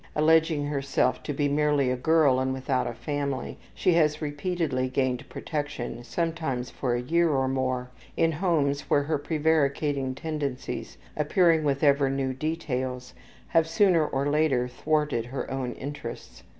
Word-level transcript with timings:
Alleging 0.15 0.65
herself 0.65 1.21
to 1.21 1.31
be 1.31 1.47
merely 1.47 1.91
a 1.91 1.95
girl 1.95 2.39
and 2.39 2.51
without 2.53 2.87
a 2.87 2.93
family, 2.95 3.59
she 3.75 3.93
has 3.93 4.19
repeatedly 4.19 4.89
gained 4.89 5.29
protection, 5.29 6.03
sometimes 6.03 6.71
for 6.71 6.95
a 6.95 7.01
year 7.01 7.29
or 7.29 7.47
more, 7.47 7.91
in 8.17 8.31
homes 8.31 8.81
where 8.89 9.03
her 9.03 9.19
prevaricating 9.19 10.15
tendencies, 10.15 10.97
appearing 11.15 11.63
with 11.63 11.83
ever 11.83 12.09
new 12.09 12.33
details, 12.33 13.13
have 13.49 13.67
sooner 13.67 14.03
or 14.03 14.27
later 14.27 14.67
thwarted 14.67 15.25
her 15.25 15.51
own 15.51 15.73
interests. 15.73 16.41